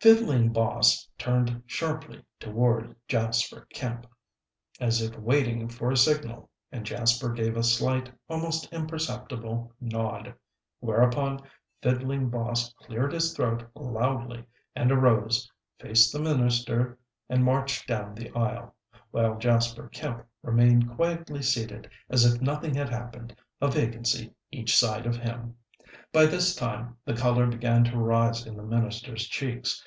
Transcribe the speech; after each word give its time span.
_"Fiddling 0.08 0.52
Boss 0.52 1.08
turned 1.18 1.64
sharply 1.66 2.22
toward 2.38 2.94
Jasper 3.08 3.66
Kemp, 3.74 4.06
as 4.78 5.02
if 5.02 5.18
waiting 5.18 5.68
for 5.68 5.90
a 5.90 5.96
signal, 5.96 6.48
and 6.70 6.86
Jasper 6.86 7.30
gave 7.30 7.56
a 7.56 7.64
slight, 7.64 8.12
almost 8.28 8.72
imperceptible 8.72 9.72
nod. 9.80 10.32
Whereupon 10.78 11.40
Fiddling 11.82 12.28
Boss 12.28 12.72
cleared 12.74 13.12
his 13.14 13.34
throat 13.34 13.64
loudly 13.74 14.44
and 14.76 14.92
arose, 14.92 15.50
faced 15.80 16.12
the 16.12 16.20
minister, 16.20 16.98
and 17.28 17.42
marched 17.42 17.88
down 17.88 18.14
the 18.14 18.30
aisle, 18.30 18.76
while 19.10 19.36
Jasper 19.38 19.88
Kemp 19.88 20.24
remained 20.40 20.94
quietly 20.94 21.42
seated 21.42 21.90
as 22.10 22.24
if 22.24 22.40
nothing 22.40 22.74
had 22.76 22.90
happened, 22.90 23.34
a 23.60 23.68
vacancy 23.68 24.30
each 24.52 24.76
side 24.76 25.04
of 25.06 25.16
him. 25.16 25.56
By 26.12 26.26
this 26.26 26.54
time 26.54 26.96
the 27.04 27.12
color 27.16 27.46
began 27.48 27.82
to 27.84 27.98
rise 27.98 28.46
in 28.46 28.56
the 28.56 28.62
minister's 28.62 29.26
cheeks. 29.26 29.82